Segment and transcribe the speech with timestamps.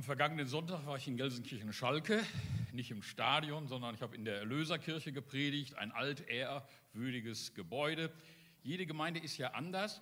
[0.00, 2.24] Am vergangenen Sonntag war ich in Gelsenkirchen-Schalke,
[2.72, 8.10] nicht im Stadion, sondern ich habe in der Erlöserkirche gepredigt, ein altehrwürdiges Gebäude.
[8.62, 10.00] Jede Gemeinde ist ja anders,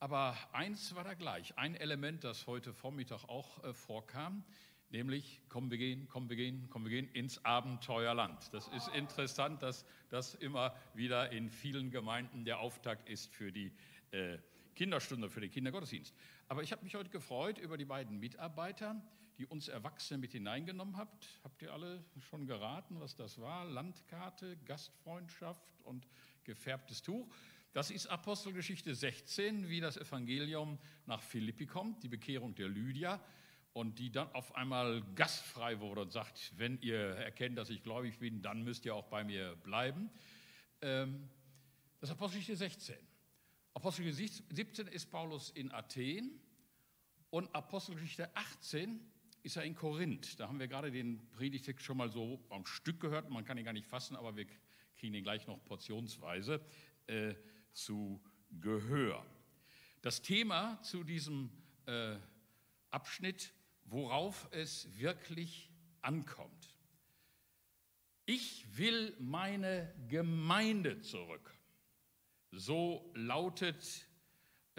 [0.00, 4.44] aber eins war da gleich, ein Element, das heute Vormittag auch äh, vorkam,
[4.88, 8.50] nämlich kommen wir gehen, kommen wir gehen, kommen wir gehen ins Abenteuerland.
[8.54, 13.74] Das ist interessant, dass das immer wieder in vielen Gemeinden der Auftakt ist für die
[14.10, 14.38] äh,
[14.74, 16.14] Kinderstunde, für den Kindergottesdienst.
[16.48, 19.02] Aber ich habe mich heute gefreut über die beiden Mitarbeiter,
[19.38, 21.28] die uns Erwachsene mit hineingenommen habt.
[21.42, 23.64] Habt ihr alle schon geraten, was das war?
[23.64, 26.06] Landkarte, Gastfreundschaft und
[26.44, 27.28] gefärbtes Tuch.
[27.72, 33.20] Das ist Apostelgeschichte 16, wie das Evangelium nach Philippi kommt, die Bekehrung der Lydia
[33.72, 38.20] und die dann auf einmal gastfrei wurde und sagt, wenn ihr erkennt, dass ich gläubig
[38.20, 40.10] bin, dann müsst ihr auch bei mir bleiben.
[40.80, 41.28] Ähm,
[42.00, 42.96] das ist Apostelgeschichte 16.
[43.74, 46.40] Apostelgeschichte 17 ist Paulus in Athen
[47.30, 49.00] und Apostelgeschichte 18
[49.44, 50.40] ist er in Korinth.
[50.40, 53.28] Da haben wir gerade den Predigtext schon mal so am Stück gehört.
[53.28, 54.46] Man kann ihn gar nicht fassen, aber wir
[54.96, 56.64] kriegen ihn gleich noch portionsweise
[57.06, 57.34] äh,
[57.72, 58.22] zu
[58.60, 59.24] Gehör.
[60.00, 61.50] Das Thema zu diesem
[61.84, 62.16] äh,
[62.90, 63.52] Abschnitt,
[63.84, 66.74] worauf es wirklich ankommt.
[68.24, 71.54] Ich will meine Gemeinde zurück.
[72.50, 74.08] So lautet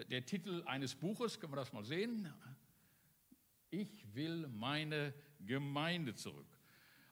[0.09, 2.33] der Titel eines Buches, können wir das mal sehen?
[3.77, 5.13] Ich will meine
[5.45, 6.47] Gemeinde zurück.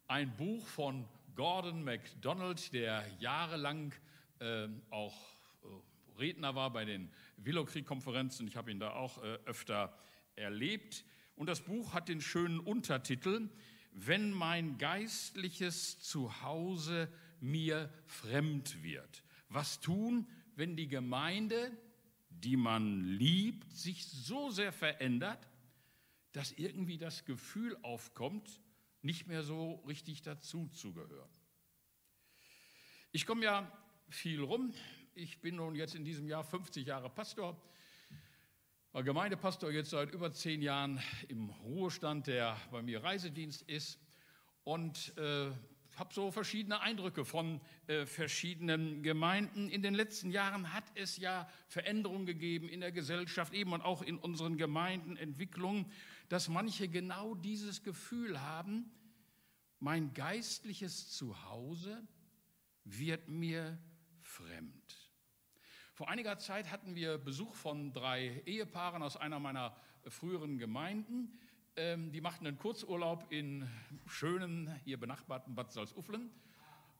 [0.07, 1.05] Ein Buch von
[1.35, 3.93] Gordon MacDonald, der jahrelang
[4.39, 5.13] äh, auch
[5.63, 8.47] äh, Redner war bei den Willowkrieg-Konferenzen.
[8.47, 9.93] Ich habe ihn da auch äh, öfter
[10.37, 11.03] erlebt.
[11.35, 13.49] Und das Buch hat den schönen Untertitel,
[13.91, 17.09] Wenn mein geistliches Zuhause
[17.41, 19.25] mir fremd wird.
[19.49, 21.77] Was tun, wenn die Gemeinde,
[22.29, 25.49] die man liebt, sich so sehr verändert,
[26.33, 28.61] dass irgendwie das Gefühl aufkommt,
[29.01, 31.29] nicht mehr so richtig dazu zu gehören.
[33.11, 33.71] Ich komme ja
[34.09, 34.73] viel rum.
[35.13, 37.61] Ich bin nun jetzt in diesem Jahr 50 Jahre Pastor,
[38.91, 43.99] war Gemeindepastor jetzt seit über zehn Jahren im Ruhestand, der bei mir Reisedienst ist.
[44.63, 45.51] Und äh,
[45.95, 49.69] habe so verschiedene Eindrücke von äh, verschiedenen Gemeinden.
[49.69, 54.01] In den letzten Jahren hat es ja Veränderungen gegeben in der Gesellschaft, eben und auch
[54.01, 55.91] in unseren Gemeinden, Entwicklungen,
[56.29, 58.91] dass manche genau dieses Gefühl haben,
[59.79, 62.07] mein geistliches Zuhause
[62.85, 63.77] wird mir
[64.21, 65.11] fremd.
[65.93, 69.75] Vor einiger Zeit hatten wir Besuch von drei Ehepaaren aus einer meiner
[70.07, 71.37] früheren Gemeinden.
[71.75, 73.67] Ähm, die machten einen Kurzurlaub in
[74.05, 76.29] schönen, hier benachbarten Bad Salzuflen.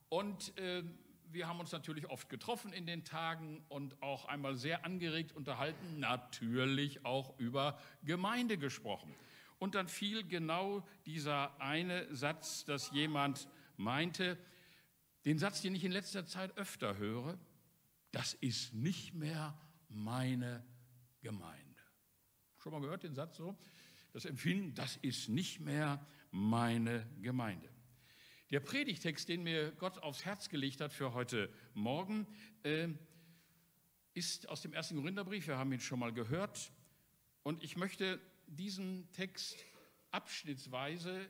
[0.10, 0.84] Und äh,
[1.32, 6.00] wir haben uns natürlich oft getroffen in den Tagen und auch einmal sehr angeregt unterhalten,
[6.00, 9.14] natürlich auch über Gemeinde gesprochen.
[9.60, 13.48] Und dann fiel genau dieser eine Satz, dass jemand
[13.78, 14.40] meinte,
[15.26, 17.38] den Satz, den ich in letzter Zeit öfter höre,
[18.12, 19.56] das ist nicht mehr
[19.88, 20.66] meine
[21.22, 21.64] Gemeinde.
[22.58, 23.56] Schon mal gehört den Satz so?
[24.13, 27.68] Das Empfinden, das ist nicht mehr meine Gemeinde.
[28.51, 32.28] Der Predigtext, den mir Gott aufs Herz gelegt hat für heute Morgen,
[32.62, 32.90] äh,
[34.13, 35.47] ist aus dem ersten Korintherbrief.
[35.47, 36.72] Wir haben ihn schon mal gehört.
[37.41, 39.57] Und ich möchte diesen Text
[40.12, 41.28] abschnittsweise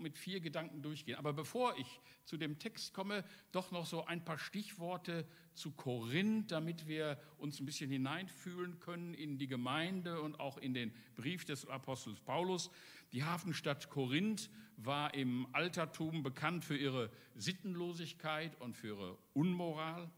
[0.00, 1.16] mit vier Gedanken durchgehen.
[1.16, 6.50] Aber bevor ich zu dem Text komme, doch noch so ein paar Stichworte zu Korinth,
[6.50, 11.44] damit wir uns ein bisschen hineinfühlen können in die Gemeinde und auch in den Brief
[11.44, 12.70] des Apostels Paulus.
[13.12, 20.10] Die Hafenstadt Korinth war im Altertum bekannt für ihre Sittenlosigkeit und für ihre Unmoral.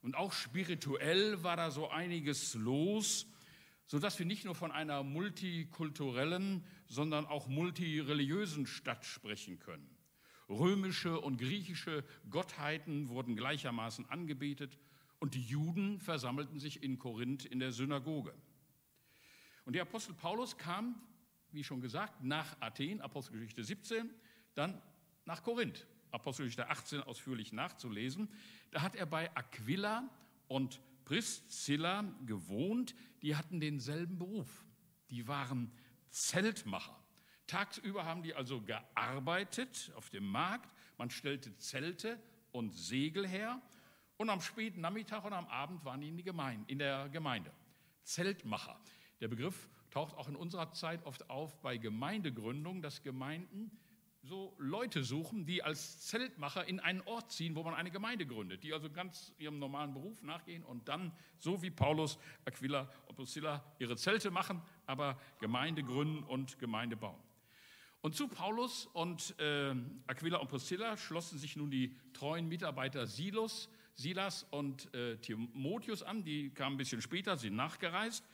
[0.00, 3.26] Und auch spirituell war da so einiges los
[3.92, 9.86] sodass wir nicht nur von einer multikulturellen, sondern auch multireligiösen Stadt sprechen können.
[10.48, 14.78] Römische und griechische Gottheiten wurden gleichermaßen angebetet
[15.18, 18.32] und die Juden versammelten sich in Korinth in der Synagoge.
[19.66, 20.98] Und der Apostel Paulus kam,
[21.50, 24.08] wie schon gesagt, nach Athen, Apostelgeschichte 17,
[24.54, 24.80] dann
[25.26, 28.30] nach Korinth, Apostelgeschichte 18 ausführlich nachzulesen.
[28.70, 30.08] Da hat er bei Aquila
[30.48, 34.64] und Priscilla gewohnt, die hatten denselben Beruf.
[35.10, 35.72] Die waren
[36.10, 36.98] Zeltmacher.
[37.46, 40.74] Tagsüber haben die also gearbeitet auf dem Markt.
[40.96, 42.18] Man stellte Zelte
[42.50, 43.60] und Segel her.
[44.16, 47.52] Und am späten Nachmittag und am Abend waren die in, Gemeinde, in der Gemeinde.
[48.04, 48.80] Zeltmacher.
[49.20, 53.70] Der Begriff taucht auch in unserer Zeit oft auf bei Gemeindegründung, dass Gemeinden
[54.22, 58.62] so Leute suchen, die als Zeltmacher in einen Ort ziehen, wo man eine Gemeinde gründet,
[58.62, 63.64] die also ganz ihrem normalen Beruf nachgehen und dann, so wie Paulus, Aquila und Priscilla,
[63.78, 67.20] ihre Zelte machen, aber Gemeinde gründen und Gemeinde bauen.
[68.00, 69.74] Und zu Paulus und äh,
[70.06, 76.22] Aquila und Priscilla schlossen sich nun die treuen Mitarbeiter Silos, Silas und äh, Timotheus an,
[76.24, 78.24] die kamen ein bisschen später, sind nachgereist.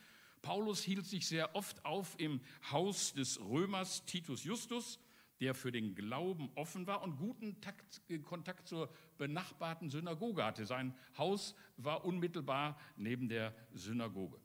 [0.43, 4.99] Paulus hielt sich sehr oft auf im Haus des Römers Titus Justus,
[5.41, 10.67] der für den Glauben offen war und guten Takt, äh, Kontakt zur benachbarten Synagoge hatte.
[10.67, 14.41] Sein Haus war unmittelbar neben der Synagoge.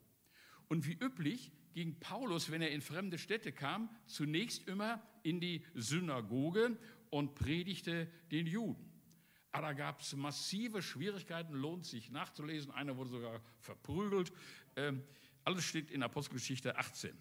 [0.68, 5.64] Und wie üblich ging Paulus, wenn er in fremde Städte kam, zunächst immer in die
[5.74, 6.78] Synagoge
[7.10, 8.92] und predigte den Juden.
[9.50, 12.72] Aber da gab es massive Schwierigkeiten, lohnt sich nachzulesen.
[12.72, 14.32] Einer wurde sogar verprügelt.
[14.74, 15.04] Ähm,
[15.44, 17.16] alles steht in Apostelgeschichte 18.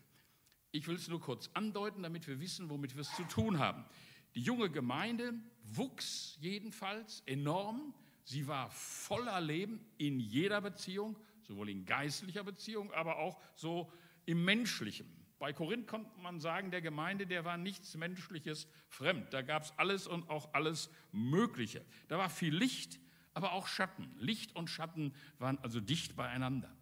[0.76, 3.86] Ich will es nur kurz andeuten, damit wir wissen, womit wir es zu tun haben.
[4.34, 7.94] Die junge Gemeinde wuchs jedenfalls enorm.
[8.24, 13.92] Sie war voller Leben in jeder Beziehung, sowohl in geistlicher Beziehung, aber auch so
[14.26, 15.06] im menschlichen.
[15.38, 19.32] Bei Korinth konnte man sagen, der Gemeinde, der war nichts Menschliches fremd.
[19.32, 21.86] Da gab es alles und auch alles Mögliche.
[22.08, 23.00] Da war viel Licht,
[23.36, 24.10] aber auch Schatten.
[24.18, 26.76] Licht und Schatten waren also dicht beieinander.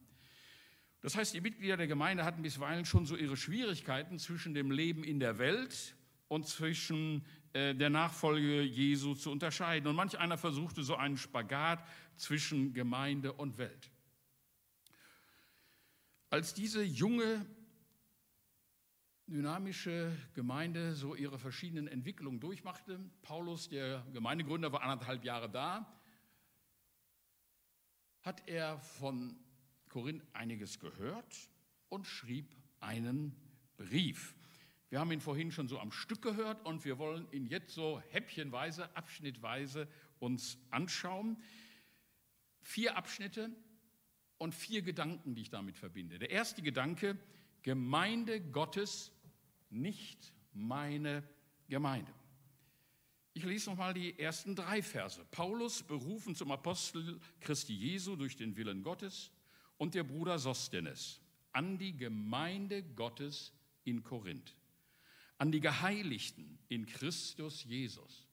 [1.01, 5.03] Das heißt, die Mitglieder der Gemeinde hatten bisweilen schon so ihre Schwierigkeiten zwischen dem Leben
[5.03, 5.95] in der Welt
[6.27, 9.87] und zwischen äh, der Nachfolge Jesu zu unterscheiden.
[9.87, 11.83] Und manch einer versuchte so einen Spagat
[12.15, 13.91] zwischen Gemeinde und Welt.
[16.29, 17.45] Als diese junge,
[19.25, 25.91] dynamische Gemeinde so ihre verschiedenen Entwicklungen durchmachte, Paulus, der Gemeindegründer, war anderthalb Jahre da,
[28.21, 29.35] hat er von
[29.91, 31.49] Korinth einiges gehört
[31.89, 33.35] und schrieb einen
[33.75, 34.33] Brief.
[34.89, 38.01] Wir haben ihn vorhin schon so am Stück gehört und wir wollen ihn jetzt so
[38.09, 39.89] häppchenweise, abschnittweise
[40.19, 41.37] uns anschauen.
[42.61, 43.51] Vier Abschnitte
[44.37, 46.19] und vier Gedanken, die ich damit verbinde.
[46.19, 47.17] Der erste Gedanke,
[47.61, 49.11] Gemeinde Gottes,
[49.69, 51.21] nicht meine
[51.67, 52.13] Gemeinde.
[53.33, 55.25] Ich lese nochmal die ersten drei Verse.
[55.31, 59.31] Paulus, berufen zum Apostel Christi Jesu durch den Willen Gottes,
[59.81, 61.19] und der Bruder Sostenes
[61.53, 63.51] an die Gemeinde Gottes
[63.83, 64.55] in Korinth,
[65.39, 68.27] an die Geheiligten in Christus Jesus,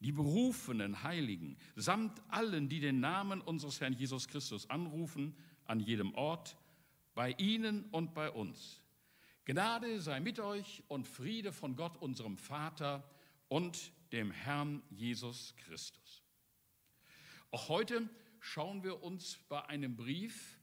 [0.00, 5.36] die berufenen Heiligen, samt allen, die den Namen unseres Herrn Jesus Christus anrufen,
[5.66, 6.56] an jedem Ort,
[7.14, 8.82] bei ihnen und bei uns.
[9.44, 13.08] Gnade sei mit euch und Friede von Gott, unserem Vater
[13.46, 16.24] und dem Herrn Jesus Christus.
[17.52, 18.10] Auch heute
[18.40, 20.57] schauen wir uns bei einem Brief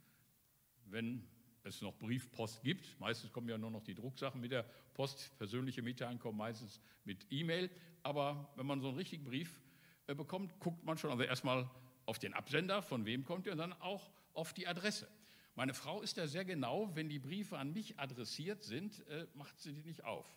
[0.85, 1.27] wenn
[1.65, 2.99] es noch Briefpost gibt.
[2.99, 7.25] Meistens kommen ja nur noch die Drucksachen mit der Post, persönliche Mitteilungen kommen meistens mit
[7.29, 7.69] E-Mail.
[8.03, 9.59] Aber wenn man so einen richtigen Brief
[10.07, 11.69] äh, bekommt, guckt man schon also erstmal
[12.05, 15.07] auf den Absender, von wem kommt er, und dann auch auf die Adresse.
[15.55, 19.59] Meine Frau ist da sehr genau, wenn die Briefe an mich adressiert sind, äh, macht
[19.59, 20.27] sie die nicht auf.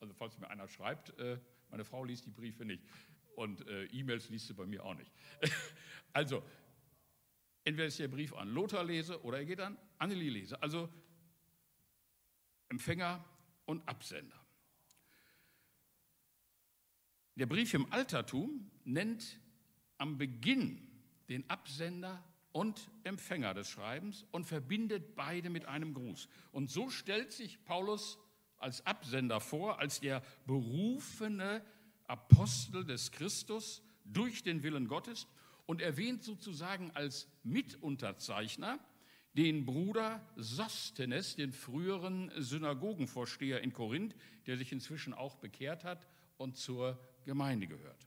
[0.00, 1.38] Also falls mir einer schreibt, äh,
[1.70, 2.82] meine Frau liest die Briefe nicht
[3.34, 5.10] und E-Mails liest sie bei mir auch nicht.
[6.12, 6.42] also
[7.64, 10.60] Entweder ist der Brief an Lothar lese oder er geht an Annelie lese.
[10.62, 10.88] Also
[12.68, 13.24] Empfänger
[13.66, 14.40] und Absender.
[17.36, 19.40] Der Brief im Altertum nennt
[19.98, 20.86] am Beginn
[21.28, 22.22] den Absender
[22.52, 26.28] und Empfänger des Schreibens und verbindet beide mit einem Gruß.
[26.50, 28.18] Und so stellt sich Paulus
[28.58, 31.64] als Absender vor, als der berufene
[32.04, 35.26] Apostel des Christus durch den Willen Gottes
[35.66, 38.78] und erwähnt sozusagen als Mitunterzeichner
[39.34, 44.14] den Bruder Sostenes, den früheren Synagogenvorsteher in Korinth,
[44.46, 48.06] der sich inzwischen auch bekehrt hat und zur Gemeinde gehört.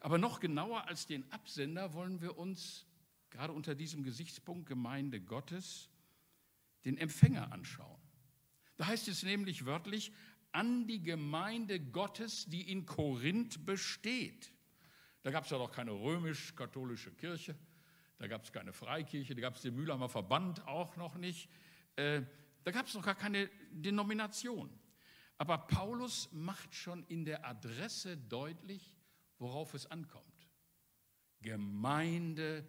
[0.00, 2.86] Aber noch genauer als den Absender wollen wir uns
[3.30, 5.88] gerade unter diesem Gesichtspunkt Gemeinde Gottes
[6.84, 8.00] den Empfänger anschauen.
[8.76, 10.12] Da heißt es nämlich wörtlich,
[10.52, 14.52] an die Gemeinde Gottes, die in Korinth besteht.
[15.24, 17.56] Da gab es ja noch keine römisch-katholische Kirche,
[18.18, 21.48] da gab es keine Freikirche, da gab es den Mühlheimer Verband auch noch nicht.
[21.96, 22.20] Äh,
[22.62, 24.68] da gab es noch gar keine Denomination.
[25.38, 28.94] Aber Paulus macht schon in der Adresse deutlich,
[29.38, 30.46] worauf es ankommt.
[31.40, 32.68] Gemeinde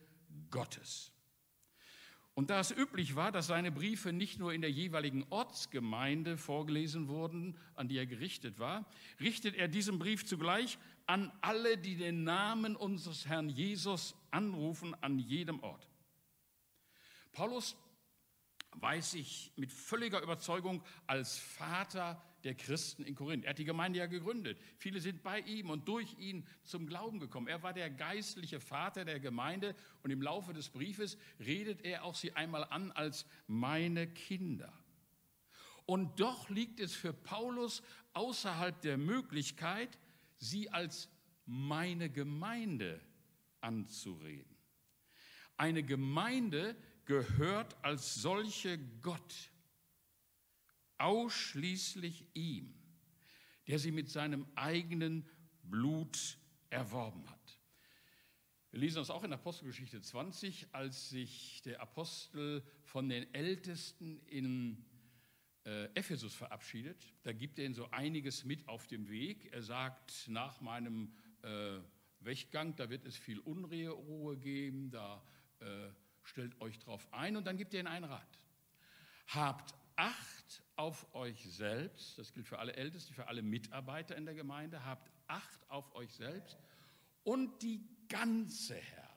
[0.50, 1.12] Gottes.
[2.36, 7.10] Und da es üblich war, dass seine Briefe nicht nur in der jeweiligen Ortsgemeinde vorgelesen
[7.10, 8.86] wurden, an die er gerichtet war,
[9.22, 15.20] richtet er diesen Brief zugleich an alle, die den Namen unseres Herrn Jesus anrufen, an
[15.20, 15.88] jedem Ort.
[17.32, 17.76] Paulus
[18.82, 23.44] weiß sich mit völliger Überzeugung als Vater der Christen in Korinth.
[23.46, 24.60] Er hat die Gemeinde ja gegründet.
[24.78, 27.48] Viele sind bei ihm und durch ihn zum Glauben gekommen.
[27.48, 32.16] Er war der geistliche Vater der Gemeinde und im Laufe des Briefes redet er auch
[32.16, 34.72] sie einmal an als meine Kinder.
[35.88, 37.82] Und doch liegt es für Paulus
[38.14, 39.98] außerhalb der Möglichkeit,
[40.38, 41.10] sie als
[41.46, 43.02] meine Gemeinde
[43.62, 44.56] anzureden.
[45.58, 46.76] Eine Gemeinde
[47.06, 49.52] gehört als solche Gott,
[50.98, 52.74] ausschließlich ihm,
[53.68, 55.28] der sie mit seinem eigenen
[55.64, 56.38] Blut
[56.70, 57.60] erworben hat.
[58.72, 64.86] Wir lesen das auch in Apostelgeschichte 20, als sich der Apostel von den Ältesten in
[65.66, 67.04] äh, Ephesus verabschiedet.
[67.24, 69.52] Da gibt er ihnen so einiges mit auf dem Weg.
[69.52, 71.80] Er sagt, nach meinem äh,
[72.20, 75.24] Weggang, da wird es viel Unruhe geben, da
[75.60, 75.66] äh,
[76.24, 78.40] stellt euch drauf ein und dann gibt er ihnen einen Rat.
[79.28, 84.36] Habt Acht auf euch selbst, das gilt für alle Ältesten, für alle Mitarbeiter in der
[84.36, 86.60] Gemeinde, habt Acht auf euch selbst
[87.24, 89.16] und die ganze Herde.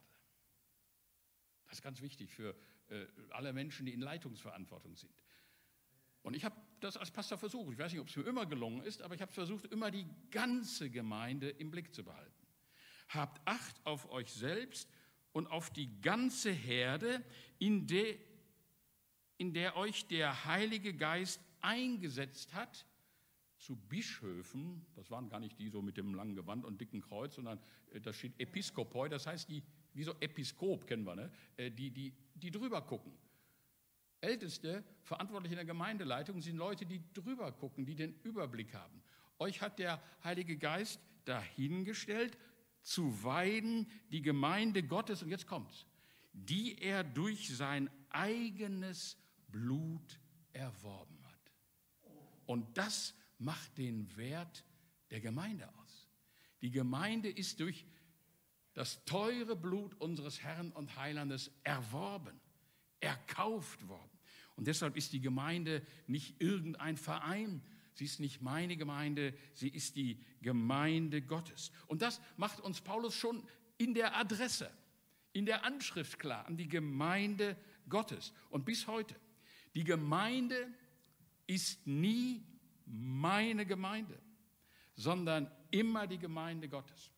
[1.66, 2.54] Das ist ganz wichtig für
[2.88, 5.12] äh, alle Menschen, die in Leitungsverantwortung sind.
[6.28, 7.72] Und ich habe das als Pastor versucht.
[7.72, 10.06] Ich weiß nicht, ob es mir immer gelungen ist, aber ich habe versucht, immer die
[10.30, 12.46] ganze Gemeinde im Blick zu behalten.
[13.08, 14.90] Habt Acht auf euch selbst
[15.32, 17.24] und auf die ganze Herde,
[17.58, 18.16] in der,
[19.38, 22.84] in der euch der Heilige Geist eingesetzt hat,
[23.56, 27.36] zu Bischöfen, das waren gar nicht die so mit dem langen Gewand und dicken Kreuz,
[27.36, 27.58] sondern
[27.90, 29.62] äh, da steht Episkopoi, das heißt die,
[29.94, 31.32] wie so Episkop kennen wir, ne?
[31.56, 33.12] Äh, die, die, die drüber gucken.
[34.20, 39.02] Älteste, Verantwortliche in der Gemeindeleitung sind Leute, die drüber gucken, die den Überblick haben.
[39.38, 42.36] Euch hat der Heilige Geist dahingestellt,
[42.82, 45.86] zu weiden die Gemeinde Gottes, und jetzt kommt's,
[46.32, 49.16] die er durch sein eigenes
[49.48, 50.18] Blut
[50.52, 51.52] erworben hat.
[52.46, 54.64] Und das macht den Wert
[55.10, 56.08] der Gemeinde aus.
[56.60, 57.86] Die Gemeinde ist durch
[58.72, 62.40] das teure Blut unseres Herrn und Heilandes erworben
[63.00, 64.10] erkauft worden.
[64.56, 67.62] Und deshalb ist die Gemeinde nicht irgendein Verein,
[67.94, 71.70] sie ist nicht meine Gemeinde, sie ist die Gemeinde Gottes.
[71.86, 74.70] Und das macht uns Paulus schon in der Adresse,
[75.32, 77.56] in der Anschrift klar, an die Gemeinde
[77.88, 78.32] Gottes.
[78.50, 79.14] Und bis heute,
[79.74, 80.72] die Gemeinde
[81.46, 82.44] ist nie
[82.84, 84.20] meine Gemeinde,
[84.96, 87.12] sondern immer die Gemeinde Gottes.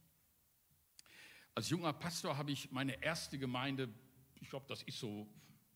[1.54, 3.88] Als junger Pastor habe ich meine erste Gemeinde,
[4.40, 5.26] ich glaube, das ist so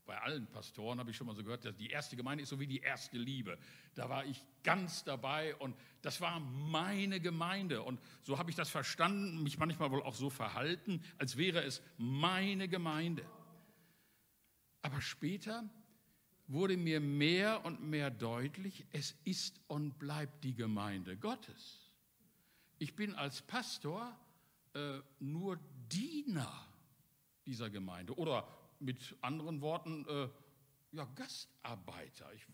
[0.06, 2.60] bei allen Pastoren habe ich schon mal so gehört, dass die erste Gemeinde ist so
[2.60, 3.58] wie die erste Liebe.
[3.94, 7.82] Da war ich ganz dabei und das war meine Gemeinde.
[7.82, 11.82] Und so habe ich das verstanden, mich manchmal wohl auch so verhalten, als wäre es
[11.96, 13.24] meine Gemeinde.
[14.82, 15.68] Aber später
[16.46, 21.90] wurde mir mehr und mehr deutlich, es ist und bleibt die Gemeinde Gottes.
[22.78, 24.14] Ich bin als Pastor
[24.74, 25.58] äh, nur
[25.88, 26.52] Diener
[27.46, 28.46] dieser Gemeinde oder
[28.84, 30.28] mit anderen Worten, äh,
[30.92, 32.30] ja, Gastarbeiter.
[32.32, 32.46] Ich,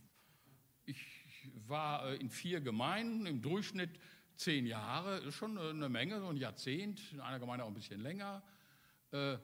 [0.86, 3.98] ich war äh, in vier Gemeinden, im Durchschnitt
[4.36, 8.00] zehn Jahre, ist schon eine Menge, so ein Jahrzehnt, in einer Gemeinde auch ein bisschen
[8.00, 8.42] länger.
[9.10, 9.38] Äh,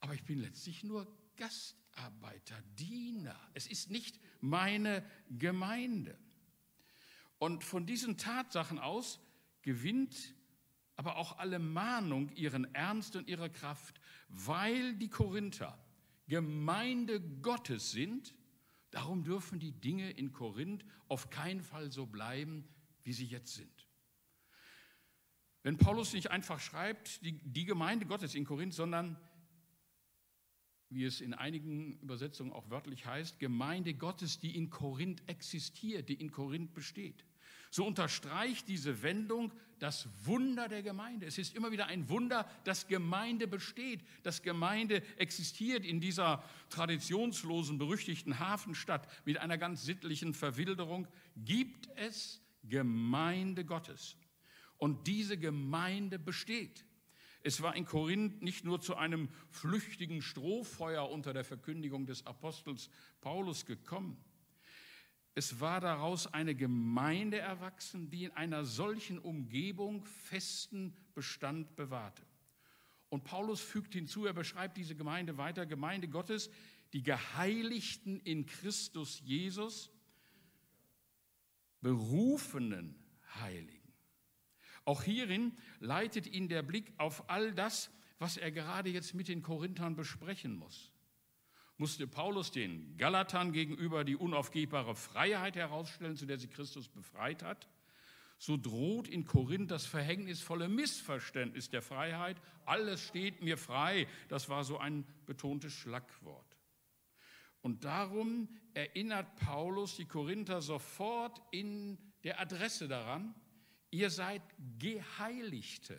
[0.00, 3.38] aber ich bin letztlich nur Gastarbeiter, Diener.
[3.54, 6.18] Es ist nicht meine Gemeinde.
[7.38, 9.20] Und von diesen Tatsachen aus
[9.62, 10.34] gewinnt
[10.96, 15.78] aber auch alle Mahnung ihren Ernst und ihre Kraft, weil die Korinther
[16.26, 18.34] Gemeinde Gottes sind.
[18.90, 22.66] Darum dürfen die Dinge in Korinth auf keinen Fall so bleiben,
[23.04, 23.86] wie sie jetzt sind.
[25.62, 29.18] Wenn Paulus nicht einfach schreibt, die, die Gemeinde Gottes in Korinth, sondern
[30.88, 36.14] wie es in einigen Übersetzungen auch wörtlich heißt, Gemeinde Gottes, die in Korinth existiert, die
[36.14, 37.24] in Korinth besteht.
[37.76, 41.26] So unterstreicht diese Wendung das Wunder der Gemeinde.
[41.26, 47.76] Es ist immer wieder ein Wunder, dass Gemeinde besteht, dass Gemeinde existiert in dieser traditionslosen,
[47.76, 51.06] berüchtigten Hafenstadt mit einer ganz sittlichen Verwilderung.
[51.36, 54.16] Gibt es Gemeinde Gottes.
[54.78, 56.86] Und diese Gemeinde besteht.
[57.42, 62.88] Es war in Korinth nicht nur zu einem flüchtigen Strohfeuer unter der Verkündigung des Apostels
[63.20, 64.16] Paulus gekommen.
[65.38, 72.22] Es war daraus eine Gemeinde erwachsen, die in einer solchen Umgebung festen Bestand bewahrte.
[73.10, 76.48] Und Paulus fügt hinzu, er beschreibt diese Gemeinde weiter, Gemeinde Gottes,
[76.94, 79.90] die Geheiligten in Christus Jesus,
[81.82, 82.96] berufenen
[83.34, 83.92] Heiligen.
[84.86, 89.42] Auch hierin leitet ihn der Blick auf all das, was er gerade jetzt mit den
[89.42, 90.95] Korinthern besprechen muss.
[91.78, 97.68] Musste Paulus den Galatern gegenüber die unaufgebbare Freiheit herausstellen, zu der sie Christus befreit hat.
[98.38, 102.40] So droht in Korinth das verhängnisvolle Missverständnis der Freiheit.
[102.66, 104.06] Alles steht mir frei.
[104.28, 106.56] Das war so ein betontes Schlagwort.
[107.62, 113.34] Und darum erinnert Paulus die Korinther sofort in der Adresse daran,
[113.90, 114.42] ihr seid
[114.78, 115.98] Geheiligte,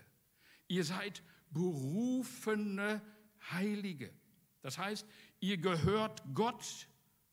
[0.68, 3.02] ihr seid berufene
[3.52, 4.14] Heilige.
[4.62, 5.06] Das heißt,
[5.40, 6.88] ihr gehört Gott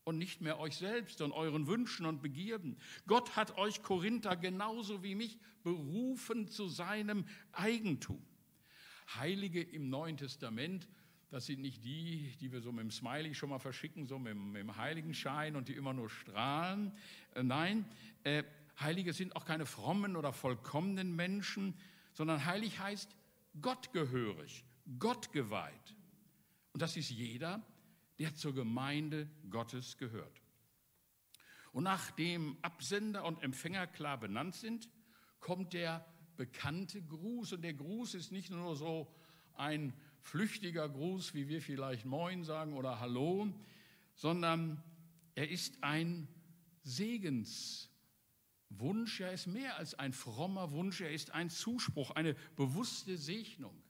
[0.04, 2.76] und nicht mehr euch selbst und euren Wünschen und Begierden.
[3.06, 8.22] Gott hat euch Korinther genauso wie mich berufen zu seinem Eigentum.
[9.16, 10.88] Heilige im Neuen Testament,
[11.30, 14.34] das sind nicht die, die wir so mit dem Smiley schon mal verschicken, so mit,
[14.34, 16.92] dem Heiligenschein und die immer nur strahlen.
[17.34, 17.86] Äh, nein,
[18.22, 18.44] äh,
[18.78, 21.74] Heilige sind auch keine frommen oder vollkommenen Menschen,
[22.12, 23.14] sondern heilig heißt
[23.60, 24.64] gottgehörig,
[24.98, 25.96] gottgeweiht.
[26.74, 27.64] Und das ist jeder,
[28.18, 30.42] der zur Gemeinde Gottes gehört.
[31.72, 34.90] Und nachdem Absender und Empfänger klar benannt sind,
[35.38, 36.04] kommt der
[36.36, 37.52] bekannte Gruß.
[37.52, 39.08] Und der Gruß ist nicht nur so
[39.54, 43.54] ein flüchtiger Gruß, wie wir vielleicht Moin sagen oder Hallo,
[44.16, 44.82] sondern
[45.36, 46.26] er ist ein
[46.82, 47.88] Segenswunsch.
[49.20, 51.00] Er ist mehr als ein frommer Wunsch.
[51.00, 53.80] Er ist ein Zuspruch, eine bewusste Segnung.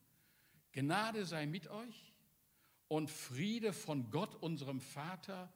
[0.72, 2.13] Gnade sei mit euch
[2.94, 5.52] und Friede von Gott, unserem Vater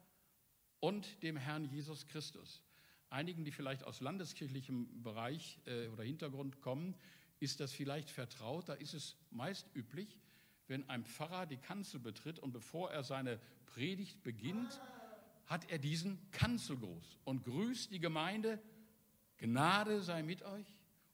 [0.81, 2.61] und dem Herrn Jesus Christus.
[3.09, 6.95] Einigen, die vielleicht aus landeskirchlichem Bereich äh, oder Hintergrund kommen,
[7.39, 8.67] ist das vielleicht vertraut.
[8.67, 10.17] Da ist es meist üblich,
[10.67, 14.81] wenn ein Pfarrer die Kanzel betritt und bevor er seine Predigt beginnt,
[15.45, 18.61] hat er diesen Kanzelgruß und grüßt die Gemeinde.
[19.37, 20.67] Gnade sei mit euch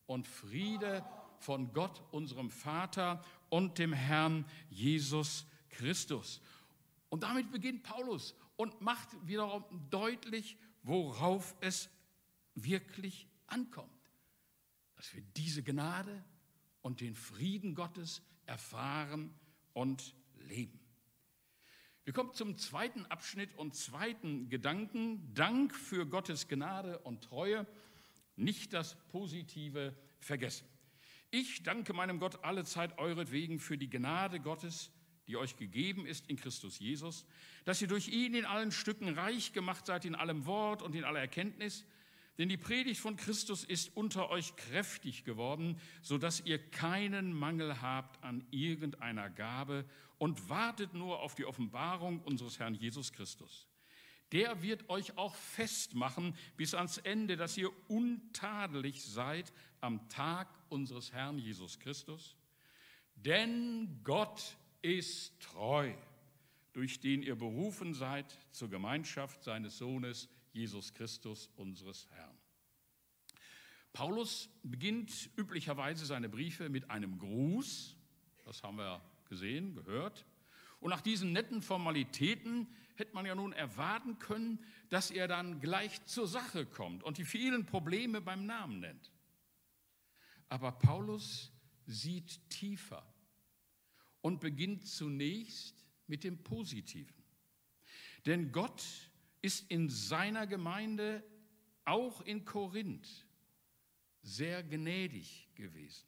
[0.07, 1.05] und Friede
[1.37, 6.41] von Gott, unserem Vater und dem Herrn Jesus Christus.
[7.09, 11.89] Und damit beginnt Paulus und macht wiederum deutlich, worauf es
[12.55, 13.91] wirklich ankommt.
[14.95, 16.23] Dass wir diese Gnade
[16.81, 19.33] und den Frieden Gottes erfahren
[19.73, 20.15] und
[20.47, 20.79] leben.
[22.05, 25.33] Wir kommen zum zweiten Abschnitt und zweiten Gedanken.
[25.33, 27.65] Dank für Gottes Gnade und Treue,
[28.35, 30.67] nicht das Positive vergessen.
[31.31, 34.91] Ich danke meinem Gott alle Zeit euretwegen für die Gnade Gottes,
[35.27, 37.25] die euch gegeben ist in Christus Jesus,
[37.63, 41.03] dass ihr durch ihn in allen Stücken reich gemacht seid in allem Wort und in
[41.03, 41.85] aller Erkenntnis,
[42.37, 47.81] denn die Predigt von Christus ist unter euch kräftig geworden, so dass ihr keinen Mangel
[47.81, 49.85] habt an irgendeiner Gabe
[50.17, 53.67] und wartet nur auf die Offenbarung unseres Herrn Jesus Christus.
[54.31, 61.13] Der wird euch auch festmachen bis ans Ende, dass ihr untadelig seid am Tag unseres
[61.13, 62.35] Herrn Jesus Christus.
[63.15, 65.91] Denn Gott ist treu,
[66.73, 72.37] durch den ihr berufen seid zur Gemeinschaft seines Sohnes Jesus Christus, unseres Herrn.
[73.93, 77.95] Paulus beginnt üblicherweise seine Briefe mit einem Gruß,
[78.45, 80.25] das haben wir gesehen, gehört.
[80.79, 86.05] Und nach diesen netten Formalitäten hätte man ja nun erwarten können, dass er dann gleich
[86.05, 89.11] zur Sache kommt und die vielen Probleme beim Namen nennt.
[90.47, 91.51] Aber Paulus
[91.87, 93.03] sieht tiefer
[94.25, 97.13] und beginnt zunächst mit dem Positiven.
[98.25, 98.83] Denn Gott
[99.43, 101.23] ist in seiner Gemeinde,
[101.83, 103.27] auch in Korinth,
[104.23, 106.07] sehr gnädig gewesen.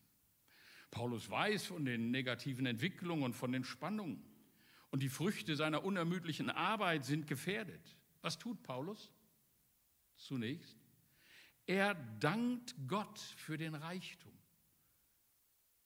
[0.89, 4.25] Paulus weiß von den negativen Entwicklungen und von den Spannungen.
[4.89, 7.95] Und die Früchte seiner unermüdlichen Arbeit sind gefährdet.
[8.23, 9.13] Was tut Paulus?
[10.15, 10.75] Zunächst,
[11.67, 14.36] er dankt Gott für den Reichtum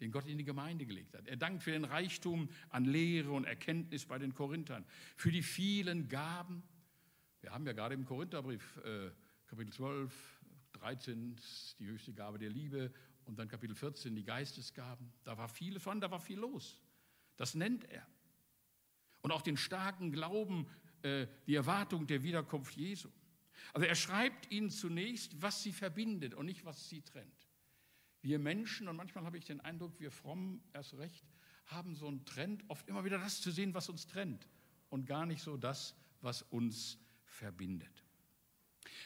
[0.02, 1.28] den Gott in die Gemeinde gelegt hat.
[1.28, 4.84] Er dankt für den Reichtum an Lehre und Erkenntnis bei den Korinthern,
[5.16, 6.64] für die vielen Gaben.
[7.42, 9.12] Wir haben ja gerade im Korintherbrief, äh,
[9.48, 10.42] Kapitel 12,
[10.74, 11.36] 13,
[11.80, 12.92] die höchste Gabe der Liebe
[13.26, 15.14] und dann Kapitel 14, die Geistesgaben.
[15.24, 16.82] Da war viel von, da war viel los.
[17.38, 18.06] Das nennt er.
[19.22, 20.68] Und auch den starken Glauben,
[21.04, 23.10] äh, die Erwartung der Wiederkunft Jesu.
[23.74, 27.51] Also er schreibt ihnen zunächst, was sie verbindet und nicht, was sie trennt.
[28.22, 31.26] Wir Menschen, und manchmal habe ich den Eindruck, wir Frommen erst recht,
[31.66, 34.48] haben so einen Trend, oft immer wieder das zu sehen, was uns trennt
[34.90, 38.04] und gar nicht so das, was uns verbindet.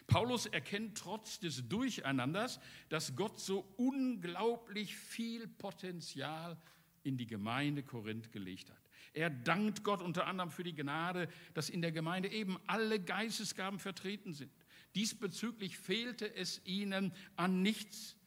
[0.08, 6.58] Paulus erkennt trotz des Durcheinanders, dass Gott so unglaublich viel Potenzial
[7.04, 8.82] in die Gemeinde Korinth gelegt hat.
[9.14, 13.80] Er dankt Gott unter anderem für die Gnade, dass in der Gemeinde eben alle Geistesgaben
[13.80, 14.52] vertreten sind.
[14.96, 18.18] Diesbezüglich fehlte es ihnen an nichts.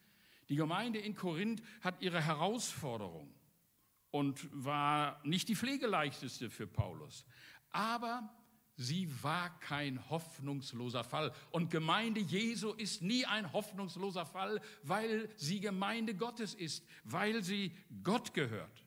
[0.48, 3.32] Die Gemeinde in Korinth hat ihre Herausforderung
[4.10, 7.24] und war nicht die pflegeleichteste für Paulus.
[7.70, 8.30] Aber
[8.80, 11.32] Sie war kein hoffnungsloser Fall.
[11.50, 17.72] Und Gemeinde Jesu ist nie ein hoffnungsloser Fall, weil sie Gemeinde Gottes ist, weil sie
[18.04, 18.84] Gott gehört.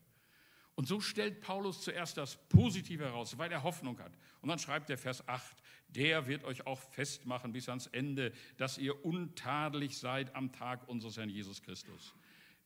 [0.76, 4.14] Und so stellt Paulus zuerst das Positive heraus, weil er Hoffnung hat.
[4.40, 5.58] Und dann schreibt er Vers 8,
[5.96, 11.18] der wird euch auch festmachen bis ans Ende, dass ihr untadelig seid am Tag unseres
[11.18, 12.14] Herrn Jesus Christus.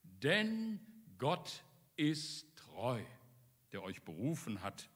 [0.04, 0.80] Denn
[1.18, 1.64] Gott
[1.96, 3.02] ist treu,
[3.72, 4.90] der euch berufen hat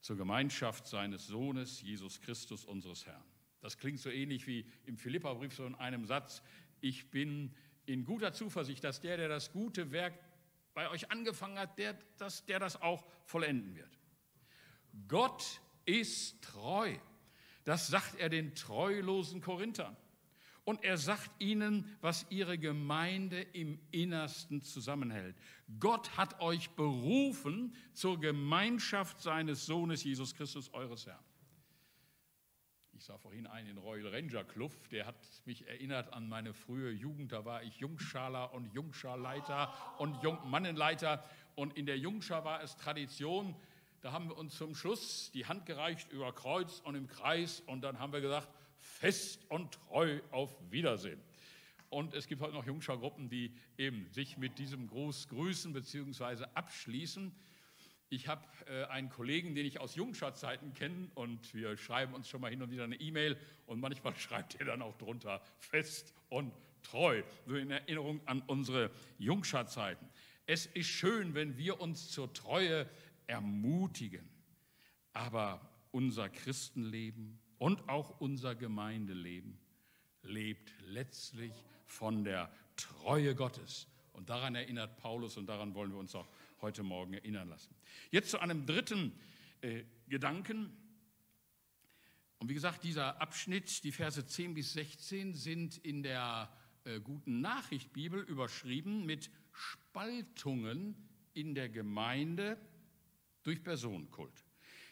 [0.00, 3.24] zur Gemeinschaft seines Sohnes, Jesus Christus, unseres Herrn.
[3.60, 6.42] Das klingt so ähnlich wie im Philipperbrief so in einem Satz.
[6.80, 7.54] Ich bin
[7.86, 10.14] in guter Zuversicht, dass der, der das gute Werk
[10.74, 13.98] bei euch angefangen hat, der, dass der das auch vollenden wird.
[15.08, 16.96] Gott ist treu.
[17.68, 19.94] Das sagt er den treulosen Korinthern.
[20.64, 25.36] Und er sagt ihnen, was ihre Gemeinde im Innersten zusammenhält.
[25.78, 31.22] Gott hat euch berufen zur Gemeinschaft seines Sohnes Jesus Christus, eures Herrn.
[32.94, 36.90] Ich sah vorhin einen in Royal Ranger Club, der hat mich erinnert an meine frühe
[36.90, 37.32] Jugend.
[37.32, 41.22] Da war ich Jungschaler und Jungscharleiter und Jungmannenleiter.
[41.54, 43.54] Und in der Jungschar war es Tradition,
[44.00, 47.82] da haben wir uns zum Schluss die Hand gereicht über Kreuz und im Kreis und
[47.82, 51.20] dann haben wir gesagt, fest und treu auf Wiedersehen.
[51.90, 56.44] Und es gibt heute noch Jungschargruppen, die eben sich mit diesem Gruß grüßen bzw.
[56.54, 57.34] abschließen.
[58.10, 62.40] Ich habe äh, einen Kollegen, den ich aus Jungscharzeiten kenne und wir schreiben uns schon
[62.40, 66.52] mal hin und wieder eine E-Mail und manchmal schreibt er dann auch drunter fest und
[66.82, 70.08] treu, so in Erinnerung an unsere Jungscharzeiten.
[70.46, 72.88] Es ist schön, wenn wir uns zur Treue
[73.28, 74.28] ermutigen,
[75.12, 75.60] aber
[75.92, 79.58] unser Christenleben und auch unser Gemeindeleben
[80.22, 81.52] lebt letztlich
[81.86, 83.86] von der Treue Gottes.
[84.12, 86.28] Und daran erinnert Paulus und daran wollen wir uns auch
[86.60, 87.74] heute Morgen erinnern lassen.
[88.10, 89.12] Jetzt zu einem dritten
[89.60, 90.76] äh, Gedanken.
[92.38, 96.52] Und wie gesagt, dieser Abschnitt, die Verse 10 bis 16, sind in der
[96.84, 100.96] äh, guten Nachricht Bibel überschrieben mit Spaltungen
[101.34, 102.58] in der Gemeinde
[103.48, 104.44] durch Personenkult.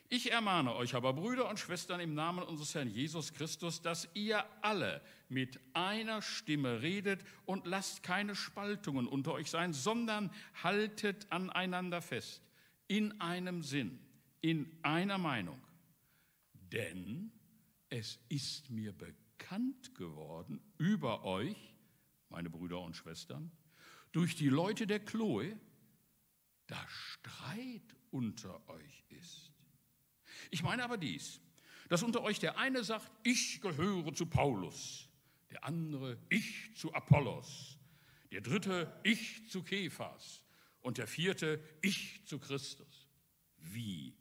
[0.09, 4.47] Ich ermahne euch aber, Brüder und Schwestern, im Namen unseres Herrn Jesus Christus, dass ihr
[4.63, 12.01] alle mit einer Stimme redet und lasst keine Spaltungen unter euch sein, sondern haltet aneinander
[12.01, 12.41] fest,
[12.89, 13.99] in einem Sinn,
[14.41, 15.61] in einer Meinung.
[16.73, 17.31] Denn
[17.91, 21.77] es ist mir bekannt geworden über euch,
[22.31, 23.51] meine Brüder und Schwestern,
[24.13, 25.59] durch die Leute der Chloe,
[26.69, 29.53] dass Streit unter euch ist.
[30.51, 31.41] Ich meine aber dies,
[31.91, 35.09] dass unter euch der eine sagt, ich gehöre zu Paulus,
[35.51, 37.79] der andere, ich zu Apollos,
[38.33, 40.43] der dritte, ich zu Kephas
[40.81, 43.09] und der vierte, ich zu Christus.
[43.59, 44.17] Wie?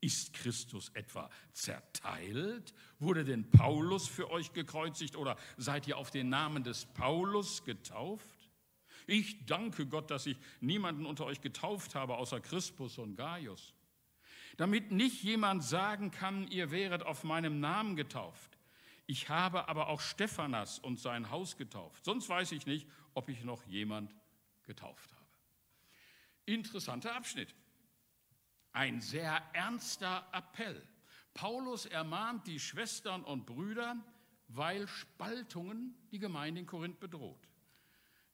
[0.00, 2.74] Ist Christus etwa zerteilt?
[2.98, 8.37] Wurde denn Paulus für euch gekreuzigt oder seid ihr auf den Namen des Paulus getauft?
[9.08, 13.74] Ich danke Gott, dass ich niemanden unter euch getauft habe, außer Crispus und Gaius
[14.58, 18.58] damit nicht jemand sagen kann, ihr wäret auf meinem Namen getauft.
[19.06, 22.04] Ich habe aber auch Stephanas und sein Haus getauft.
[22.04, 24.14] Sonst weiß ich nicht, ob ich noch jemand
[24.64, 25.24] getauft habe.
[26.44, 27.54] Interessanter Abschnitt.
[28.72, 30.86] Ein sehr ernster Appell.
[31.34, 33.96] Paulus ermahnt die Schwestern und Brüder,
[34.48, 37.47] weil Spaltungen die Gemeinde in Korinth bedroht.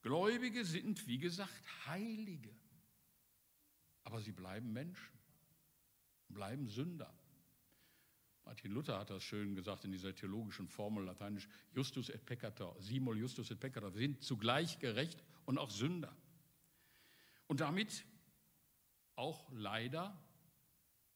[0.05, 2.55] Gläubige sind, wie gesagt, Heilige,
[4.05, 5.14] aber sie bleiben Menschen
[6.35, 7.12] bleiben Sünder.
[8.45, 13.17] Martin Luther hat das schön gesagt in dieser theologischen Formel lateinisch Justus et peccator, simul
[13.17, 13.95] Justus et peccator.
[13.95, 16.14] Wir sind zugleich gerecht und auch Sünder.
[17.47, 18.05] Und damit
[19.17, 20.14] auch leider,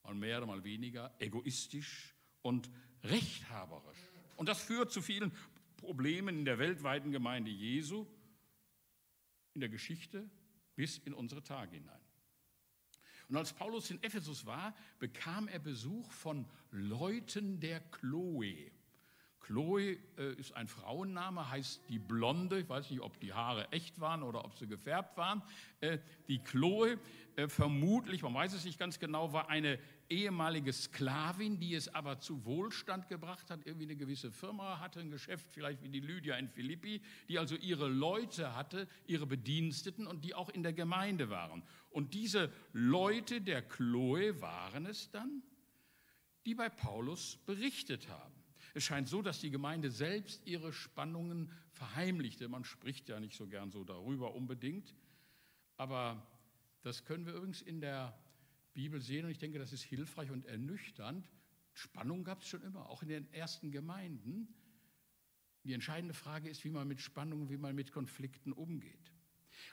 [0.05, 2.71] mal mehr, mal weniger, egoistisch und
[3.03, 3.99] rechthaberisch.
[4.37, 5.33] Und das führt zu vielen
[5.77, 8.07] Problemen in der weltweiten Gemeinde Jesu,
[9.59, 10.31] in der Geschichte
[10.77, 12.01] bis in unsere Tage hinein.
[13.29, 18.71] Und als Paulus in Ephesus war, bekam er Besuch von Leuten der Chloe.
[19.41, 22.61] Chloe äh, ist ein Frauenname, heißt die Blonde.
[22.61, 25.43] Ich weiß nicht, ob die Haare echt waren oder ob sie gefärbt waren.
[25.81, 26.99] Äh, die Chloe,
[27.35, 32.19] äh, vermutlich, man weiß es nicht ganz genau, war eine ehemalige Sklavin, die es aber
[32.19, 36.37] zu Wohlstand gebracht hat, irgendwie eine gewisse Firma hatte, ein Geschäft, vielleicht wie die Lydia
[36.37, 41.31] in Philippi, die also ihre Leute hatte, ihre Bediensteten und die auch in der Gemeinde
[41.31, 41.63] waren.
[41.91, 45.43] Und diese Leute der Chloe waren es dann,
[46.47, 48.35] die bei Paulus berichtet haben.
[48.75, 52.49] Es scheint so, dass die Gemeinde selbst ihre Spannungen verheimlichte.
[52.49, 54.95] Man spricht ja nicht so gern so darüber unbedingt.
[55.77, 56.27] Aber
[56.83, 58.19] das können wir übrigens in der
[58.79, 61.29] Bibel sehen und ich denke, das ist hilfreich und ernüchternd.
[61.75, 64.55] Spannung gab es schon immer, auch in den ersten Gemeinden.
[65.65, 69.13] Die entscheidende Frage ist, wie man mit Spannungen, wie man mit Konflikten umgeht.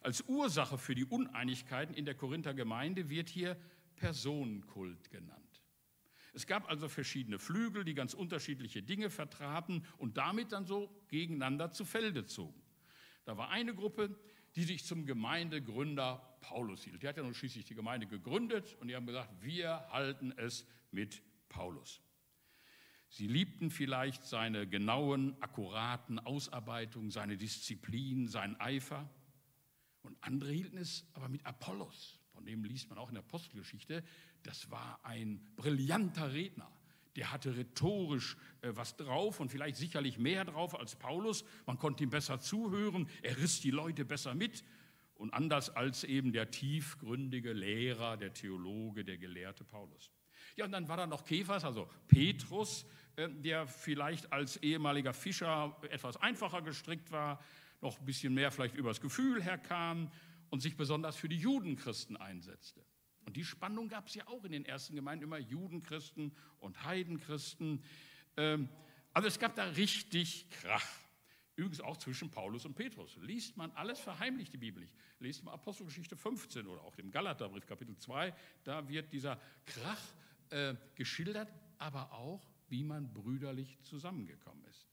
[0.01, 3.55] Als Ursache für die Uneinigkeiten in der Korinther Gemeinde wird hier
[3.95, 5.61] Personenkult genannt.
[6.33, 11.69] Es gab also verschiedene Flügel, die ganz unterschiedliche Dinge vertraten und damit dann so gegeneinander
[11.69, 12.59] zu Felde zogen.
[13.23, 14.17] Da war eine Gruppe,
[14.55, 17.01] die sich zum Gemeindegründer Paulus hielt.
[17.01, 20.65] Die hat ja nun schließlich die Gemeinde gegründet und die haben gesagt, wir halten es
[20.91, 22.01] mit Paulus.
[23.09, 29.09] Sie liebten vielleicht seine genauen, akkuraten Ausarbeitungen, seine Disziplin, seinen Eifer.
[30.03, 34.03] Und andere hielten es aber mit Apollos, von dem liest man auch in der Apostelgeschichte,
[34.43, 36.71] das war ein brillanter Redner.
[37.15, 41.43] Der hatte rhetorisch äh, was drauf und vielleicht sicherlich mehr drauf als Paulus.
[41.65, 44.63] Man konnte ihm besser zuhören, er riss die Leute besser mit.
[45.15, 50.11] Und anders als eben der tiefgründige Lehrer, der Theologe, der Gelehrte Paulus.
[50.55, 55.77] Ja, und dann war da noch Kephas, also Petrus, äh, der vielleicht als ehemaliger Fischer
[55.89, 57.43] etwas einfacher gestrickt war,
[57.81, 60.11] noch ein bisschen mehr vielleicht übers Gefühl herkam
[60.49, 62.85] und sich besonders für die Judenchristen einsetzte.
[63.25, 67.83] Und die Spannung gab es ja auch in den ersten Gemeinden immer Judenchristen und Heidenchristen.
[68.37, 68.69] Ähm,
[69.13, 70.87] also es gab da richtig Krach.
[71.55, 73.17] Übrigens auch zwischen Paulus und Petrus.
[73.21, 74.93] Liest man alles verheimlicht die Bibel nicht.
[75.19, 80.01] Liest man Apostelgeschichte 15 oder auch dem Galaterbrief Kapitel 2, da wird dieser Krach
[80.49, 84.85] äh, geschildert, aber auch, wie man brüderlich zusammengekommen ist.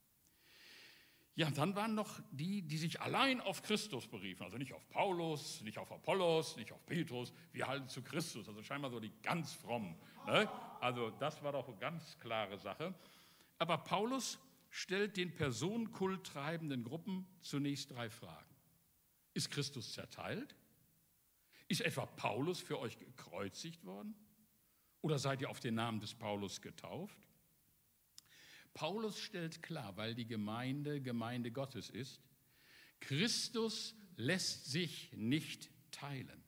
[1.34, 5.62] Ja, dann waren noch die, die sich allein auf Christus beriefen, also nicht auf Paulus,
[5.62, 9.54] nicht auf Apollos, nicht auf Petrus, wir halten zu Christus, also scheinbar so die ganz
[9.54, 9.96] frommen.
[10.26, 10.48] Ne?
[10.80, 12.94] Also das war doch eine ganz klare Sache.
[13.58, 14.38] Aber Paulus
[14.72, 18.56] stellt den Personenkult treibenden Gruppen zunächst drei Fragen.
[19.34, 20.56] Ist Christus zerteilt?
[21.68, 24.14] Ist etwa Paulus für euch gekreuzigt worden?
[25.02, 27.28] Oder seid ihr auf den Namen des Paulus getauft?
[28.72, 32.22] Paulus stellt klar, weil die Gemeinde Gemeinde Gottes ist,
[32.98, 36.41] Christus lässt sich nicht teilen.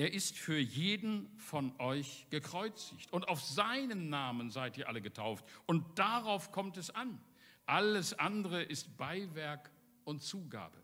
[0.00, 5.44] Er ist für jeden von euch gekreuzigt und auf seinen Namen seid ihr alle getauft
[5.66, 7.20] und darauf kommt es an.
[7.66, 9.70] Alles andere ist Beiwerk
[10.04, 10.78] und Zugabe.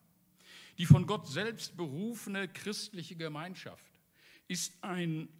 [0.77, 3.91] Die von Gott selbst berufene christliche Gemeinschaft
[4.49, 5.31] ist ein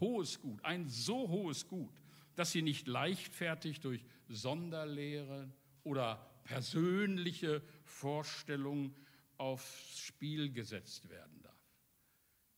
[0.00, 1.94] hohes Gut, ein so hohes Gut,
[2.34, 5.48] dass sie nicht leichtfertig durch Sonderlehre
[5.84, 8.96] oder persönliche Vorstellungen
[9.38, 11.45] aufs Spiel gesetzt werden.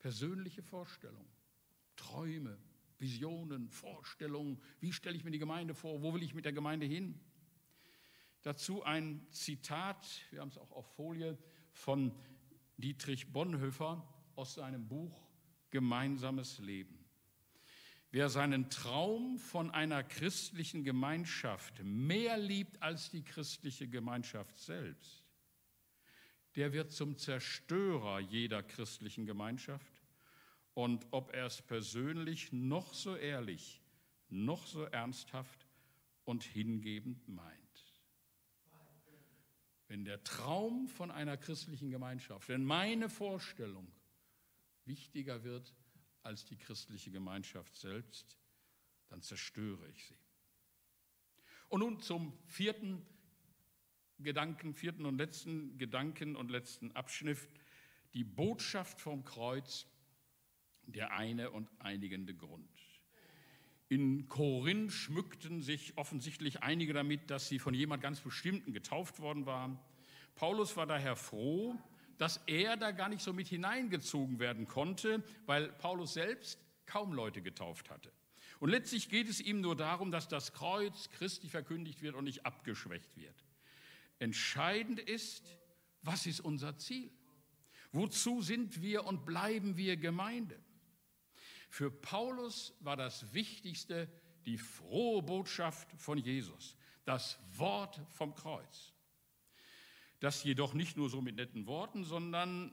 [0.09, 1.29] Persönliche Vorstellungen,
[1.95, 2.57] Träume,
[2.99, 4.59] Visionen, Vorstellungen.
[4.81, 6.01] Wie stelle ich mir die Gemeinde vor?
[6.01, 7.21] Wo will ich mit der Gemeinde hin?
[8.41, 11.37] Dazu ein Zitat, wir haben es auch auf Folie,
[11.73, 12.19] von
[12.79, 14.03] Dietrich Bonhoeffer
[14.35, 15.29] aus seinem Buch
[15.69, 17.05] Gemeinsames Leben.
[18.11, 25.29] Wer seinen Traum von einer christlichen Gemeinschaft mehr liebt als die christliche Gemeinschaft selbst,
[26.57, 29.98] der wird zum Zerstörer jeder christlichen Gemeinschaft.
[30.79, 33.83] Und ob er es persönlich noch so ehrlich,
[34.29, 35.67] noch so ernsthaft
[36.25, 37.59] und hingebend meint.
[39.89, 43.91] Wenn der Traum von einer christlichen Gemeinschaft, wenn meine Vorstellung
[44.85, 45.75] wichtiger wird
[46.23, 48.39] als die christliche Gemeinschaft selbst,
[49.09, 50.19] dann zerstöre ich sie.
[51.71, 53.05] Und nun zum vierten
[54.21, 57.49] Gedanken, vierten und letzten Gedanken und letzten Abschnitt,
[58.15, 59.89] die Botschaft vom Kreuz,
[60.93, 62.69] der eine und einigende Grund.
[63.89, 69.47] In Korinth schmückten sich offensichtlich einige damit, dass sie von jemand ganz Bestimmten getauft worden
[69.47, 69.79] waren.
[70.35, 71.75] Paulus war daher froh,
[72.19, 77.41] dass er da gar nicht so mit hineingezogen werden konnte, weil Paulus selbst kaum Leute
[77.41, 78.13] getauft hatte.
[78.61, 82.45] Und letztlich geht es ihm nur darum, dass das Kreuz Christi verkündigt wird und nicht
[82.45, 83.45] abgeschwächt wird.
[84.19, 85.57] Entscheidend ist,
[86.03, 87.11] was ist unser Ziel?
[87.93, 90.59] Wozu sind wir und bleiben wir Gemeinde?
[91.69, 94.11] Für Paulus war das Wichtigste
[94.47, 98.95] die frohe Botschaft von Jesus, das Wort vom Kreuz.
[100.21, 102.73] Das jedoch nicht nur so mit netten Worten, sondern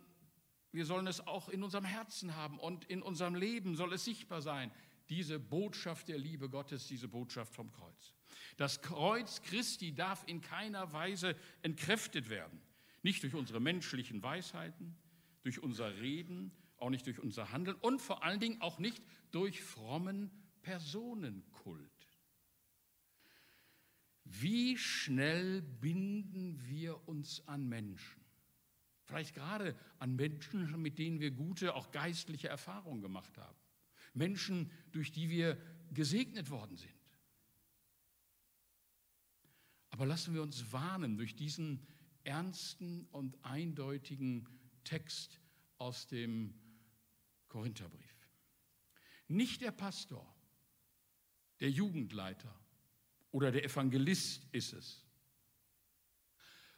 [0.72, 4.42] wir sollen es auch in unserem Herzen haben und in unserem Leben soll es sichtbar
[4.42, 4.72] sein.
[5.10, 8.14] Diese Botschaft der Liebe Gottes, diese Botschaft vom Kreuz.
[8.58, 12.62] Das Kreuz Christi darf in keiner Weise entkräftet werden.
[13.04, 14.98] Nicht durch unsere menschlichen Weisheiten,
[15.44, 19.64] durch unser Reden, auch nicht durch unser Handeln und vor allen Dingen auch nicht durch
[19.64, 21.92] frommen Personenkult.
[24.24, 28.24] Wie schnell binden wir uns an Menschen?
[29.04, 33.58] Vielleicht gerade an Menschen, mit denen wir gute, auch geistliche Erfahrungen gemacht haben.
[34.16, 35.62] Menschen, durch die wir
[35.94, 36.92] gesegnet worden sind.
[39.92, 41.86] Aber lassen wir uns warnen durch diesen
[42.24, 44.50] ernsten und eindeutigen
[44.84, 45.40] Text
[45.78, 46.54] aus dem
[47.56, 48.14] Korintherbrief.
[49.30, 50.28] Nicht der Pastor,
[51.62, 52.54] der Jugendleiter
[53.32, 55.06] oder der Evangelist ist es,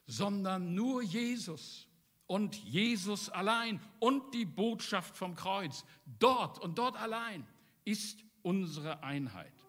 [0.06, 1.88] sondern nur Jesus
[2.28, 5.84] und Jesus allein und die Botschaft vom Kreuz.
[6.06, 7.48] Dort und dort allein
[7.84, 9.66] ist unsere Einheit.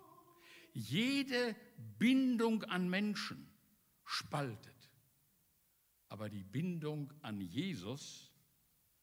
[0.75, 1.57] Jede
[1.99, 3.51] Bindung an Menschen
[4.05, 4.91] spaltet,
[6.11, 8.31] aber die Bindung an Jesus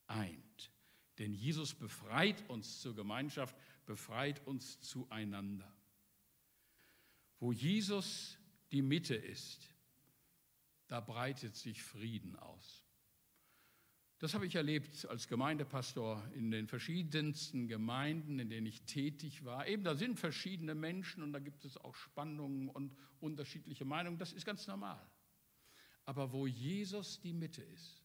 [0.06, 0.70] eint.
[1.18, 5.72] Denn Jesus befreit uns zur Gemeinschaft, befreit uns zueinander.
[7.38, 8.38] Wo Jesus
[8.70, 9.74] die Mitte ist,
[10.88, 12.86] da breitet sich Frieden aus.
[14.18, 19.66] Das habe ich erlebt als Gemeindepastor in den verschiedensten Gemeinden, in denen ich tätig war.
[19.66, 24.16] Eben, da sind verschiedene Menschen und da gibt es auch Spannungen und unterschiedliche Meinungen.
[24.16, 25.06] Das ist ganz normal.
[26.06, 28.02] Aber wo Jesus die Mitte ist,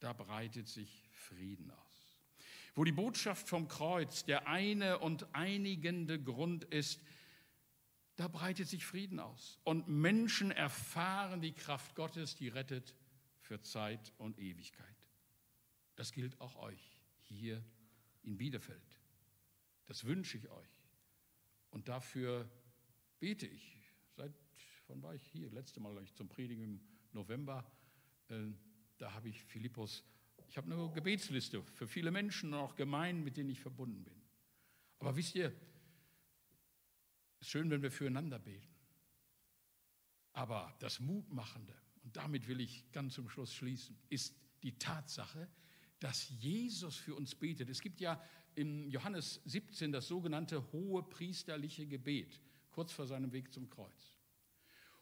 [0.00, 1.87] da breitet sich Frieden aus.
[2.78, 7.02] Wo die Botschaft vom Kreuz der eine und einigende Grund ist,
[8.14, 9.58] da breitet sich Frieden aus.
[9.64, 12.94] Und Menschen erfahren die Kraft Gottes, die rettet
[13.40, 14.94] für Zeit und Ewigkeit.
[15.96, 17.64] Das gilt auch euch hier
[18.22, 19.00] in Bielefeld.
[19.86, 20.84] Das wünsche ich euch.
[21.70, 22.48] Und dafür
[23.18, 23.82] bete ich.
[24.14, 24.32] Seit,
[24.86, 25.50] wann war ich hier?
[25.50, 27.68] Letzte Mal ich zum Predigen im November.
[28.28, 28.52] Äh,
[28.98, 30.04] da habe ich Philippus,
[30.48, 34.14] ich habe eine Gebetsliste für viele Menschen und auch Gemeinden, mit denen ich verbunden bin.
[34.98, 35.52] Aber wisst ihr,
[37.40, 38.74] es ist schön, wenn wir füreinander beten.
[40.32, 45.48] Aber das Mutmachende, und damit will ich ganz zum Schluss schließen, ist die Tatsache,
[46.00, 47.68] dass Jesus für uns betet.
[47.68, 48.22] Es gibt ja
[48.54, 54.18] im Johannes 17 das sogenannte hohe priesterliche Gebet, kurz vor seinem Weg zum Kreuz.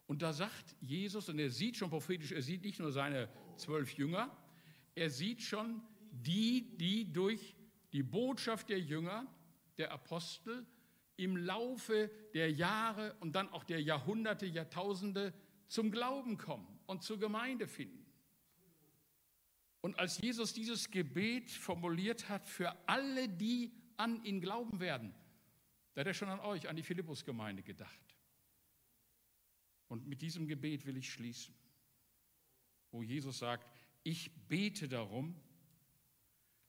[0.06, 3.92] Und da sagt Jesus, und er sieht schon prophetisch, er sieht nicht nur seine zwölf
[3.94, 4.36] Jünger,
[4.96, 7.54] er sieht schon die, die durch
[7.92, 9.26] die Botschaft der Jünger,
[9.78, 10.66] der Apostel,
[11.16, 15.32] im Laufe der Jahre und dann auch der Jahrhunderte, Jahrtausende
[15.68, 18.04] zum Glauben kommen und zur Gemeinde finden.
[19.80, 25.14] Und als Jesus dieses Gebet formuliert hat für alle, die an ihn glauben werden,
[25.94, 28.16] da hat er schon an euch, an die Philippus-Gemeinde gedacht.
[29.88, 31.54] Und mit diesem Gebet will ich schließen,
[32.90, 33.75] wo Jesus sagt,
[34.06, 35.34] ich bete darum,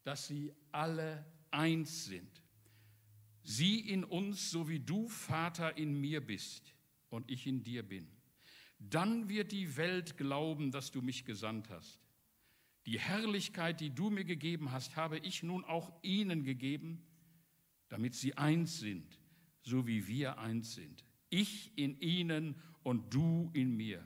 [0.02, 2.42] dass sie alle eins sind.
[3.44, 6.74] Sie in uns, so wie du, Vater, in mir bist
[7.10, 8.08] und ich in dir bin.
[8.80, 12.00] Dann wird die Welt glauben, dass du mich gesandt hast.
[12.86, 17.06] Die Herrlichkeit, die du mir gegeben hast, habe ich nun auch ihnen gegeben,
[17.88, 19.20] damit sie eins sind,
[19.62, 21.04] so wie wir eins sind.
[21.30, 24.04] Ich in ihnen und du in mir.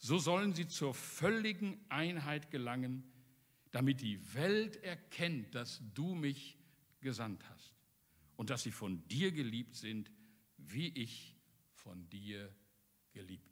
[0.00, 3.04] So sollen sie zur völligen Einheit gelangen,
[3.70, 6.58] damit die Welt erkennt, dass du mich
[7.00, 7.74] gesandt hast
[8.36, 10.10] und dass sie von dir geliebt sind,
[10.56, 11.36] wie ich
[11.74, 12.50] von dir
[13.12, 13.49] geliebt